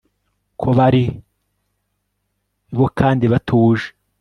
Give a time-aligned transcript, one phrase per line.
[0.59, 1.03] Ko bari
[2.77, 3.87] bo kandi batuje